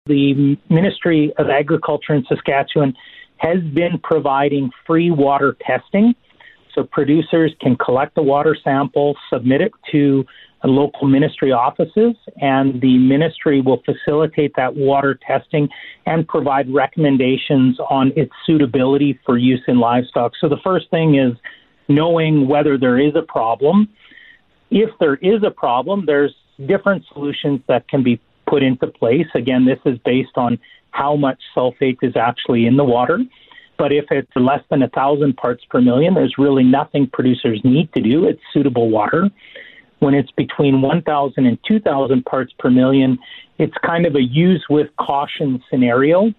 The 0.05 0.55
Ministry 0.69 1.33
of 1.39 1.49
Agriculture 1.49 2.13
in 2.13 2.25
Saskatchewan 2.25 2.93
has 3.37 3.59
been 3.63 3.97
providing 4.03 4.69
free 4.85 5.09
water 5.09 5.57
testing. 5.65 6.13
So, 6.75 6.83
producers 6.83 7.55
can 7.59 7.75
collect 7.75 8.13
the 8.13 8.21
water 8.21 8.55
sample, 8.63 9.17
submit 9.31 9.61
it 9.61 9.71
to 9.93 10.27
local 10.67 11.07
ministry 11.07 11.51
offices, 11.51 12.15
and 12.41 12.79
the 12.81 12.97
ministry 12.97 13.61
will 13.61 13.81
facilitate 13.83 14.53
that 14.55 14.75
water 14.75 15.19
testing 15.27 15.67
and 16.05 16.27
provide 16.27 16.73
recommendations 16.73 17.77
on 17.89 18.11
its 18.15 18.31
suitability 18.45 19.19
for 19.25 19.37
use 19.37 19.61
in 19.67 19.79
livestock. 19.79 20.33
So 20.39 20.47
the 20.47 20.59
first 20.63 20.89
thing 20.89 21.15
is 21.15 21.33
knowing 21.89 22.47
whether 22.47 22.77
there 22.77 22.97
is 22.97 23.13
a 23.15 23.21
problem. 23.21 23.89
If 24.71 24.89
there 24.99 25.15
is 25.15 25.43
a 25.43 25.51
problem, 25.51 26.05
there's 26.05 26.33
different 26.65 27.03
solutions 27.11 27.61
that 27.67 27.87
can 27.87 28.03
be 28.03 28.19
put 28.47 28.63
into 28.63 28.87
place. 28.87 29.27
Again, 29.35 29.65
this 29.65 29.79
is 29.85 29.97
based 30.05 30.37
on 30.37 30.59
how 30.91 31.15
much 31.15 31.41
sulfate 31.55 31.97
is 32.01 32.15
actually 32.15 32.65
in 32.65 32.77
the 32.77 32.83
water. 32.83 33.19
But 33.77 33.91
if 33.91 34.05
it's 34.11 34.31
less 34.35 34.61
than 34.69 34.83
a 34.83 34.89
thousand 34.89 35.35
parts 35.35 35.63
per 35.69 35.81
million, 35.81 36.13
there's 36.13 36.35
really 36.37 36.63
nothing 36.63 37.09
producers 37.11 37.59
need 37.63 37.91
to 37.93 38.01
do. 38.01 38.25
It's 38.25 38.41
suitable 38.53 38.89
water. 38.89 39.29
When 40.03 40.13
it's 40.13 40.31
between 40.31 40.81
1,000 40.81 41.45
and 41.45 41.57
2,000 41.65 42.25
parts 42.25 42.51
per 42.59 42.69
million, 42.69 43.17
it's 43.57 43.73
kind 43.85 44.05
of 44.05 44.15
a 44.15 44.21
use 44.21 44.65
with 44.69 44.87
caution 44.99 45.63
scenario 45.69 46.33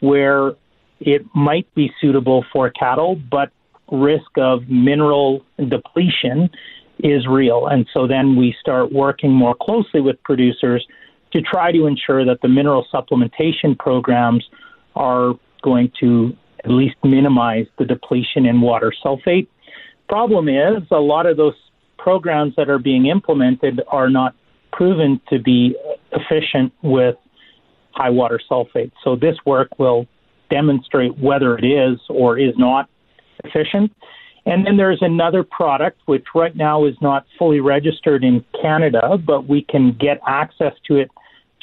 where 0.00 0.54
it 0.98 1.22
might 1.32 1.72
be 1.76 1.92
suitable 2.00 2.44
for 2.52 2.70
cattle, 2.70 3.14
but 3.30 3.50
risk 3.92 4.36
of 4.36 4.68
mineral 4.68 5.44
depletion 5.68 6.50
is 6.98 7.28
real. 7.28 7.68
And 7.68 7.86
so 7.94 8.08
then 8.08 8.34
we 8.34 8.52
start 8.60 8.92
working 8.92 9.30
more 9.30 9.54
closely 9.54 10.00
with 10.00 10.20
producers 10.24 10.84
to 11.32 11.40
try 11.40 11.70
to 11.70 11.86
ensure 11.86 12.24
that 12.24 12.40
the 12.42 12.48
mineral 12.48 12.84
supplementation 12.92 13.78
programs 13.78 14.44
are 14.96 15.34
going 15.62 15.92
to 16.00 16.36
at 16.64 16.70
least 16.70 16.96
minimize 17.04 17.66
the 17.78 17.84
depletion 17.84 18.44
in 18.44 18.60
water 18.60 18.92
sulfate. 19.04 19.46
Problem 20.08 20.48
is, 20.48 20.82
a 20.90 20.96
lot 20.96 21.26
of 21.26 21.36
those 21.36 21.54
programs 22.04 22.52
that 22.54 22.68
are 22.68 22.78
being 22.78 23.06
implemented 23.06 23.80
are 23.88 24.10
not 24.10 24.34
proven 24.74 25.18
to 25.30 25.38
be 25.38 25.74
efficient 26.12 26.70
with 26.82 27.16
high 27.92 28.10
water 28.10 28.38
sulfate. 28.50 28.92
So 29.02 29.16
this 29.16 29.36
work 29.46 29.68
will 29.78 30.06
demonstrate 30.50 31.16
whether 31.18 31.56
it 31.56 31.64
is 31.64 31.98
or 32.10 32.38
is 32.38 32.52
not 32.58 32.90
efficient. 33.42 33.90
And 34.44 34.66
then 34.66 34.76
there's 34.76 34.98
another 35.00 35.42
product 35.42 35.98
which 36.04 36.26
right 36.34 36.54
now 36.54 36.84
is 36.84 36.94
not 37.00 37.24
fully 37.38 37.60
registered 37.60 38.22
in 38.22 38.44
Canada, 38.60 39.16
but 39.16 39.48
we 39.48 39.62
can 39.62 39.96
get 39.98 40.20
access 40.26 40.74
to 40.88 40.96
it 40.96 41.10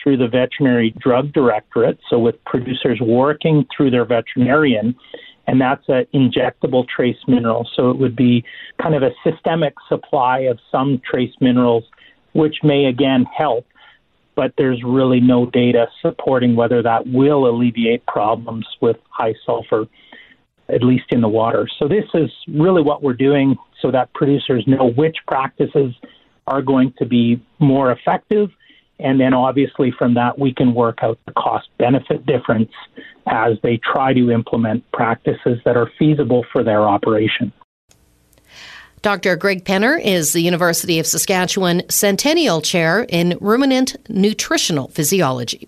through 0.02 0.18
the 0.18 0.28
Veterinary 0.28 0.92
Drug 0.98 1.32
Directorate. 1.34 2.00
So 2.10 2.18
with 2.18 2.44
producers 2.46 3.00
working 3.00 3.68
through 3.78 3.92
their 3.92 4.06
veterinarian, 4.06 4.96
and 5.52 5.60
that's 5.60 5.84
an 5.90 6.06
injectable 6.14 6.88
trace 6.88 7.18
mineral. 7.28 7.68
So 7.76 7.90
it 7.90 7.98
would 7.98 8.16
be 8.16 8.46
kind 8.82 8.96
of 8.96 9.04
a 9.04 9.12
systemic 9.22 9.74
supply 9.90 10.40
of 10.52 10.60
some 10.72 11.02
trace 11.04 11.34
minerals, 11.42 11.84
which 12.32 12.64
may 12.64 12.86
again 12.86 13.26
help, 13.26 13.68
but 14.34 14.54
there's 14.58 14.82
really 14.82 15.20
no 15.20 15.46
data 15.46 15.88
supporting 16.02 16.56
whether 16.56 16.82
that 16.82 17.06
will 17.06 17.50
alleviate 17.50 18.06
problems 18.06 18.66
with 18.80 18.96
high 19.10 19.36
sulfur, 19.46 19.88
at 20.70 20.84
least 20.84 21.08
in 21.10 21.20
the 21.20 21.28
water. 21.28 21.68
So 21.80 21.90
this 21.90 22.06
is 22.14 22.32
really 22.48 22.82
what 22.82 23.04
we're 23.04 23.12
doing 23.12 23.58
so 23.82 23.92
that 23.92 24.14
producers 24.14 24.64
know 24.68 24.92
which 24.92 25.18
practices 25.28 25.94
are 26.48 26.62
going 26.62 26.94
to 27.00 27.06
be 27.06 27.44
more 27.60 27.92
effective 27.92 28.52
and 29.02 29.20
then 29.20 29.34
obviously 29.34 29.92
from 29.92 30.14
that, 30.16 30.38
we 30.38 30.54
can 30.54 30.74
work 30.74 31.00
out 31.02 31.20
the 31.26 31.34
cost 31.34 31.70
benefit 31.78 32.26
difference 32.26 32.72
as 33.28 33.58
they 33.64 33.78
try 33.78 34.14
to 34.14 34.32
implement 34.32 34.90
practices 34.92 35.60
that 35.66 35.78
are 35.78 35.90
feasible 35.98 36.46
for 36.52 36.64
their 36.64 36.82
operation. 36.82 37.52
Dr. 39.02 39.36
Greg 39.36 39.66
Penner 39.66 40.00
is 40.00 40.34
the 40.34 40.42
University 40.42 41.00
of 41.00 41.08
Saskatchewan 41.08 41.82
Centennial 41.90 42.62
Chair 42.62 43.08
in 43.10 43.36
Ruminant 43.42 43.96
Nutritional 44.10 44.90
Physiology. 44.90 45.68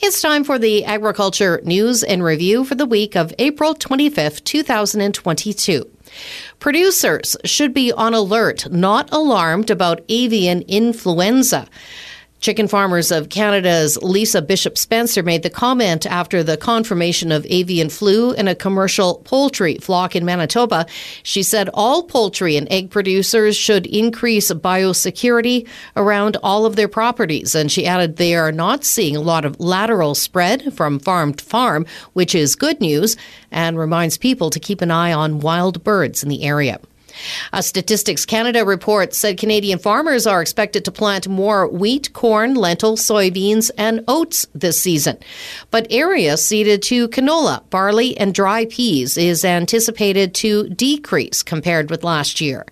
It's 0.00 0.20
time 0.20 0.42
for 0.42 0.58
the 0.58 0.84
Agriculture 0.84 1.60
News 1.64 2.02
and 2.02 2.24
Review 2.24 2.64
for 2.64 2.74
the 2.74 2.84
week 2.84 3.14
of 3.14 3.32
April 3.38 3.76
25th, 3.76 4.42
2022. 4.42 5.88
Producers 6.58 7.36
should 7.44 7.74
be 7.74 7.92
on 7.92 8.12
alert, 8.12 8.68
not 8.72 9.08
alarmed 9.12 9.70
about 9.70 10.02
avian 10.08 10.62
influenza. 10.62 11.68
Chicken 12.44 12.68
Farmers 12.68 13.10
of 13.10 13.30
Canada's 13.30 13.96
Lisa 14.02 14.42
Bishop 14.42 14.76
Spencer 14.76 15.22
made 15.22 15.42
the 15.42 15.48
comment 15.48 16.04
after 16.04 16.42
the 16.42 16.58
confirmation 16.58 17.32
of 17.32 17.46
avian 17.48 17.88
flu 17.88 18.32
in 18.32 18.48
a 18.48 18.54
commercial 18.54 19.22
poultry 19.24 19.78
flock 19.78 20.14
in 20.14 20.26
Manitoba. 20.26 20.84
She 21.22 21.42
said 21.42 21.70
all 21.72 22.02
poultry 22.02 22.58
and 22.58 22.70
egg 22.70 22.90
producers 22.90 23.56
should 23.56 23.86
increase 23.86 24.52
biosecurity 24.52 25.66
around 25.96 26.36
all 26.42 26.66
of 26.66 26.76
their 26.76 26.86
properties. 26.86 27.54
And 27.54 27.72
she 27.72 27.86
added 27.86 28.16
they 28.16 28.34
are 28.34 28.52
not 28.52 28.84
seeing 28.84 29.16
a 29.16 29.22
lot 29.22 29.46
of 29.46 29.58
lateral 29.58 30.14
spread 30.14 30.74
from 30.74 30.98
farm 30.98 31.32
to 31.32 31.42
farm, 31.42 31.86
which 32.12 32.34
is 32.34 32.56
good 32.56 32.78
news, 32.78 33.16
and 33.52 33.78
reminds 33.78 34.18
people 34.18 34.50
to 34.50 34.60
keep 34.60 34.82
an 34.82 34.90
eye 34.90 35.14
on 35.14 35.40
wild 35.40 35.82
birds 35.82 36.22
in 36.22 36.28
the 36.28 36.42
area. 36.42 36.78
A 37.52 37.62
Statistics 37.62 38.24
Canada 38.24 38.64
report 38.64 39.14
said 39.14 39.38
Canadian 39.38 39.78
farmers 39.78 40.26
are 40.26 40.42
expected 40.42 40.84
to 40.84 40.92
plant 40.92 41.28
more 41.28 41.68
wheat, 41.68 42.12
corn, 42.12 42.54
lentils, 42.54 43.00
soybeans, 43.00 43.70
and 43.76 44.02
oats 44.08 44.46
this 44.54 44.80
season. 44.80 45.18
But 45.70 45.86
area 45.90 46.36
seeded 46.36 46.82
to 46.82 47.08
canola, 47.08 47.68
barley, 47.70 48.16
and 48.16 48.34
dry 48.34 48.66
peas 48.66 49.16
is 49.16 49.44
anticipated 49.44 50.34
to 50.36 50.68
decrease 50.70 51.42
compared 51.42 51.90
with 51.90 52.04
last 52.04 52.40
year. 52.40 52.66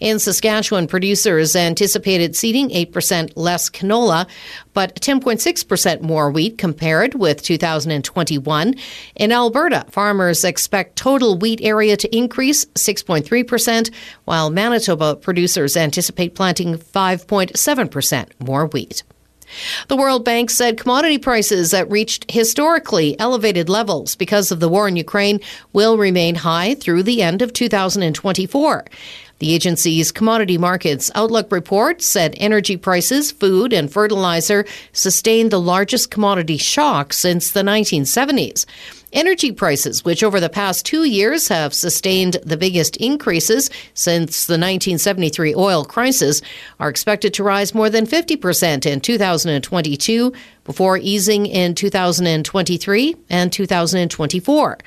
In 0.00 0.18
Saskatchewan, 0.18 0.86
producers 0.86 1.56
anticipated 1.56 2.36
seeding 2.36 2.70
8% 2.70 3.32
less 3.36 3.68
canola, 3.68 4.26
but 4.72 4.94
10.6% 4.96 6.00
more 6.00 6.30
wheat 6.30 6.58
compared 6.58 7.14
with 7.14 7.42
2021. 7.42 8.74
In 9.16 9.32
Alberta, 9.32 9.84
farmers 9.90 10.44
expect 10.44 10.96
total 10.96 11.36
wheat 11.36 11.60
area 11.62 11.96
to 11.96 12.16
increase 12.16 12.64
6.3%, 12.66 13.92
while 14.24 14.50
Manitoba 14.50 15.16
producers 15.16 15.76
anticipate 15.76 16.34
planting 16.34 16.76
5.7% 16.76 18.28
more 18.38 18.66
wheat. 18.66 19.02
The 19.88 19.96
World 19.96 20.24
Bank 20.24 20.50
said 20.50 20.78
commodity 20.78 21.18
prices 21.18 21.72
that 21.72 21.90
reached 21.90 22.30
historically 22.30 23.18
elevated 23.18 23.68
levels 23.68 24.14
because 24.14 24.52
of 24.52 24.60
the 24.60 24.68
war 24.68 24.86
in 24.86 24.96
Ukraine 24.96 25.40
will 25.72 25.98
remain 25.98 26.36
high 26.36 26.74
through 26.74 27.02
the 27.02 27.22
end 27.22 27.42
of 27.42 27.52
2024. 27.52 28.84
The 29.40 29.54
agency's 29.54 30.12
Commodity 30.12 30.58
Markets 30.58 31.10
Outlook 31.14 31.50
report 31.50 32.02
said 32.02 32.34
energy 32.36 32.76
prices, 32.76 33.32
food, 33.32 33.72
and 33.72 33.90
fertilizer 33.90 34.66
sustained 34.92 35.50
the 35.50 35.58
largest 35.58 36.10
commodity 36.10 36.58
shock 36.58 37.14
since 37.14 37.52
the 37.52 37.62
1970s. 37.62 38.66
Energy 39.14 39.50
prices, 39.50 40.04
which 40.04 40.22
over 40.22 40.40
the 40.40 40.50
past 40.50 40.84
two 40.84 41.04
years 41.04 41.48
have 41.48 41.72
sustained 41.72 42.36
the 42.44 42.58
biggest 42.58 42.98
increases 42.98 43.70
since 43.94 44.44
the 44.44 44.52
1973 44.52 45.54
oil 45.54 45.86
crisis, 45.86 46.42
are 46.78 46.90
expected 46.90 47.32
to 47.32 47.42
rise 47.42 47.74
more 47.74 47.88
than 47.88 48.06
50% 48.06 48.84
in 48.84 49.00
2022 49.00 50.32
before 50.64 50.98
easing 50.98 51.46
in 51.46 51.74
2023 51.74 53.16
and 53.30 53.50
2024. 53.50 54.78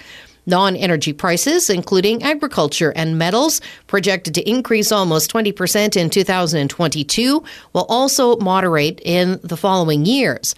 Non 0.46 0.76
energy 0.76 1.14
prices, 1.14 1.70
including 1.70 2.22
agriculture 2.22 2.92
and 2.96 3.18
metals, 3.18 3.62
projected 3.88 4.34
to 4.36 4.50
increase 4.50 4.92
almost 4.92 5.32
20% 5.32 5.96
in 5.96 6.10
2022, 6.10 7.44
will 7.72 7.86
also 7.88 8.36
moderate 8.38 9.00
in 9.06 9.40
the 9.42 9.56
following 9.56 10.06
years. 10.06 10.54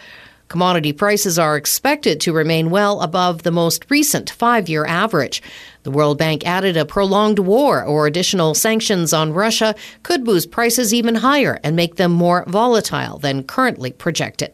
Commodity 0.47 0.93
prices 0.93 1.39
are 1.39 1.57
expected 1.57 2.19
to 2.21 2.33
remain 2.33 2.69
well 2.69 3.01
above 3.01 3.43
the 3.43 3.51
most 3.51 3.85
recent 3.89 4.29
five 4.29 4.69
year 4.69 4.85
average. 4.85 5.41
The 5.83 5.91
World 5.91 6.17
Bank 6.17 6.45
added 6.45 6.77
a 6.77 6.85
prolonged 6.85 7.39
war 7.39 7.83
or 7.83 8.05
additional 8.05 8.53
sanctions 8.53 9.11
on 9.11 9.33
Russia 9.33 9.75
could 10.03 10.23
boost 10.23 10.51
prices 10.51 10.93
even 10.93 11.15
higher 11.15 11.59
and 11.63 11.75
make 11.75 11.95
them 11.95 12.11
more 12.11 12.43
volatile 12.47 13.17
than 13.17 13.43
currently 13.43 13.91
projected. 13.91 14.51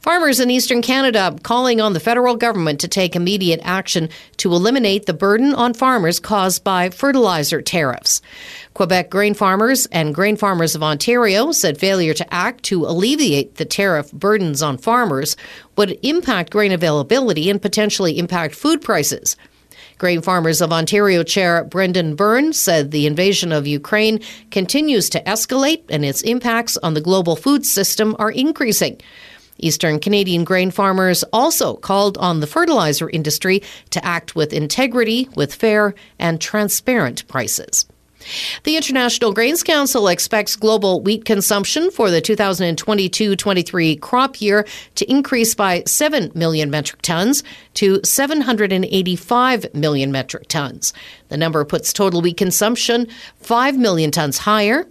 Farmers 0.00 0.40
in 0.40 0.50
eastern 0.50 0.82
Canada 0.82 1.36
calling 1.42 1.80
on 1.80 1.92
the 1.92 2.00
federal 2.00 2.36
government 2.36 2.80
to 2.80 2.88
take 2.88 3.16
immediate 3.16 3.60
action 3.62 4.08
to 4.36 4.52
eliminate 4.52 5.06
the 5.06 5.14
burden 5.14 5.54
on 5.54 5.74
farmers 5.74 6.20
caused 6.20 6.62
by 6.62 6.90
fertilizer 6.90 7.62
tariffs. 7.62 8.20
Quebec 8.74 9.10
grain 9.10 9.34
farmers 9.34 9.86
and 9.86 10.14
grain 10.14 10.36
farmers 10.36 10.74
of 10.74 10.82
Ontario 10.82 11.52
said 11.52 11.78
failure 11.78 12.14
to 12.14 12.34
act 12.34 12.64
to 12.64 12.84
alleviate 12.84 13.56
the 13.56 13.64
tariff 13.64 14.12
burdens 14.12 14.62
on 14.62 14.78
farmers 14.78 15.36
would 15.76 15.98
impact 16.02 16.52
grain 16.52 16.72
availability 16.72 17.48
and 17.48 17.62
potentially 17.62 18.18
impact 18.18 18.54
food 18.54 18.82
prices. 18.82 19.36
Grain 19.98 20.20
Farmers 20.20 20.60
of 20.60 20.74
Ontario 20.74 21.22
Chair 21.22 21.64
Brendan 21.64 22.16
Byrne 22.16 22.52
said 22.52 22.90
the 22.90 23.06
invasion 23.06 23.50
of 23.50 23.66
Ukraine 23.66 24.20
continues 24.50 25.08
to 25.10 25.22
escalate 25.22 25.84
and 25.88 26.04
its 26.04 26.20
impacts 26.20 26.76
on 26.76 26.92
the 26.92 27.00
global 27.00 27.34
food 27.34 27.64
system 27.64 28.14
are 28.18 28.30
increasing. 28.30 29.00
Eastern 29.58 29.98
Canadian 29.98 30.44
grain 30.44 30.70
farmers 30.70 31.24
also 31.32 31.74
called 31.74 32.18
on 32.18 32.40
the 32.40 32.46
fertilizer 32.46 33.08
industry 33.10 33.62
to 33.90 34.04
act 34.04 34.34
with 34.34 34.52
integrity, 34.52 35.28
with 35.34 35.54
fair 35.54 35.94
and 36.18 36.40
transparent 36.40 37.26
prices. 37.28 37.86
The 38.64 38.76
International 38.76 39.32
Grains 39.32 39.62
Council 39.62 40.08
expects 40.08 40.56
global 40.56 41.00
wheat 41.00 41.24
consumption 41.24 41.90
for 41.90 42.10
the 42.10 42.20
2022 42.20 43.36
23 43.36 43.96
crop 43.96 44.40
year 44.40 44.66
to 44.96 45.10
increase 45.10 45.54
by 45.54 45.82
7 45.86 46.32
million 46.34 46.70
metric 46.70 47.02
tons 47.02 47.42
to 47.74 48.00
785 48.02 49.74
million 49.74 50.12
metric 50.12 50.48
tons. 50.48 50.92
The 51.28 51.36
number 51.36 51.64
puts 51.64 51.92
total 51.92 52.20
wheat 52.20 52.36
consumption 52.36 53.06
5 53.40 53.78
million 53.78 54.10
tons 54.10 54.38
higher 54.38 54.86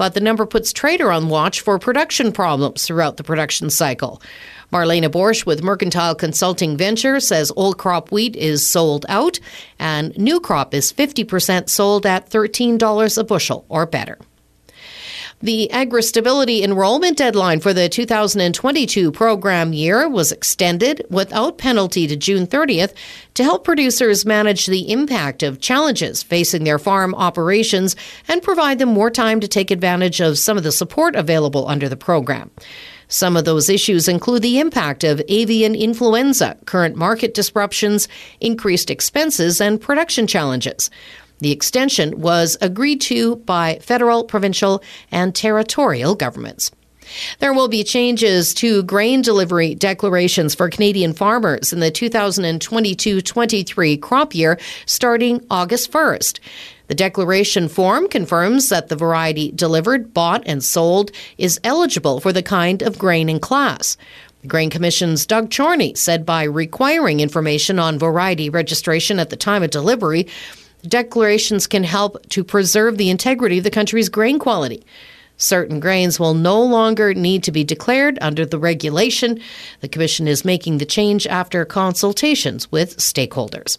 but 0.00 0.14
the 0.14 0.20
number 0.20 0.46
puts 0.46 0.72
Trader 0.72 1.12
on 1.12 1.28
watch 1.28 1.60
for 1.60 1.78
production 1.78 2.32
problems 2.32 2.86
throughout 2.86 3.18
the 3.18 3.22
production 3.22 3.68
cycle. 3.68 4.22
Marlene 4.72 5.10
Boersch 5.10 5.44
with 5.44 5.62
Mercantile 5.62 6.14
Consulting 6.14 6.78
Venture 6.78 7.20
says 7.20 7.52
old 7.54 7.76
crop 7.76 8.10
wheat 8.10 8.34
is 8.34 8.66
sold 8.66 9.04
out 9.10 9.38
and 9.78 10.16
new 10.16 10.40
crop 10.40 10.72
is 10.72 10.90
50% 10.90 11.68
sold 11.68 12.06
at 12.06 12.30
$13 12.30 13.18
a 13.18 13.24
bushel 13.24 13.66
or 13.68 13.84
better. 13.84 14.16
The 15.42 15.70
Agri 15.70 16.02
Stability 16.02 16.62
enrollment 16.62 17.16
deadline 17.16 17.60
for 17.60 17.72
the 17.72 17.88
2022 17.88 19.10
program 19.10 19.72
year 19.72 20.06
was 20.06 20.32
extended 20.32 21.02
without 21.08 21.56
penalty 21.56 22.06
to 22.06 22.14
June 22.14 22.46
30th 22.46 22.92
to 23.32 23.42
help 23.42 23.64
producers 23.64 24.26
manage 24.26 24.66
the 24.66 24.92
impact 24.92 25.42
of 25.42 25.58
challenges 25.58 26.22
facing 26.22 26.64
their 26.64 26.78
farm 26.78 27.14
operations 27.14 27.96
and 28.28 28.42
provide 28.42 28.78
them 28.78 28.90
more 28.90 29.10
time 29.10 29.40
to 29.40 29.48
take 29.48 29.70
advantage 29.70 30.20
of 30.20 30.36
some 30.36 30.58
of 30.58 30.62
the 30.62 30.70
support 30.70 31.16
available 31.16 31.66
under 31.68 31.88
the 31.88 31.96
program. 31.96 32.50
Some 33.08 33.34
of 33.34 33.46
those 33.46 33.70
issues 33.70 34.08
include 34.08 34.42
the 34.42 34.60
impact 34.60 35.04
of 35.04 35.22
avian 35.26 35.74
influenza, 35.74 36.58
current 36.66 36.96
market 36.96 37.32
disruptions, 37.32 38.08
increased 38.40 38.90
expenses, 38.90 39.58
and 39.58 39.80
production 39.80 40.26
challenges. 40.26 40.90
The 41.40 41.52
extension 41.52 42.20
was 42.20 42.56
agreed 42.60 43.00
to 43.02 43.36
by 43.36 43.78
federal, 43.80 44.24
provincial, 44.24 44.82
and 45.10 45.34
territorial 45.34 46.14
governments. 46.14 46.70
There 47.38 47.52
will 47.52 47.68
be 47.68 47.82
changes 47.82 48.54
to 48.54 48.82
grain 48.84 49.22
delivery 49.22 49.74
declarations 49.74 50.54
for 50.54 50.68
Canadian 50.68 51.12
farmers 51.12 51.72
in 51.72 51.80
the 51.80 51.90
2022 51.90 53.20
23 53.20 53.96
crop 53.96 54.34
year 54.34 54.58
starting 54.86 55.44
August 55.50 55.90
1st. 55.90 56.38
The 56.86 56.94
declaration 56.94 57.68
form 57.68 58.08
confirms 58.08 58.68
that 58.68 58.88
the 58.88 58.96
variety 58.96 59.52
delivered, 59.52 60.12
bought, 60.12 60.42
and 60.46 60.62
sold 60.62 61.12
is 61.38 61.60
eligible 61.62 62.20
for 62.20 62.32
the 62.32 62.42
kind 62.42 62.82
of 62.82 62.98
grain 62.98 63.28
in 63.28 63.38
class. 63.38 63.96
The 64.42 64.48
Grain 64.48 64.70
Commission's 64.70 65.26
Doug 65.26 65.54
Chorney 65.54 65.94
said 65.94 66.24
by 66.24 66.44
requiring 66.44 67.20
information 67.20 67.78
on 67.78 67.98
variety 67.98 68.48
registration 68.48 69.20
at 69.20 69.30
the 69.30 69.36
time 69.36 69.62
of 69.62 69.70
delivery, 69.70 70.26
Declarations 70.82 71.66
can 71.66 71.84
help 71.84 72.26
to 72.30 72.42
preserve 72.42 72.96
the 72.96 73.10
integrity 73.10 73.58
of 73.58 73.64
the 73.64 73.70
country's 73.70 74.08
grain 74.08 74.38
quality. 74.38 74.84
Certain 75.36 75.80
grains 75.80 76.20
will 76.20 76.34
no 76.34 76.62
longer 76.62 77.14
need 77.14 77.42
to 77.44 77.52
be 77.52 77.64
declared 77.64 78.18
under 78.20 78.44
the 78.44 78.58
regulation. 78.58 79.40
The 79.80 79.88
Commission 79.88 80.28
is 80.28 80.44
making 80.44 80.78
the 80.78 80.86
change 80.86 81.26
after 81.26 81.64
consultations 81.64 82.70
with 82.70 82.98
stakeholders. 82.98 83.78